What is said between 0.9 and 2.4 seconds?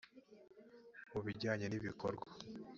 mu bijyanye n ibikorwa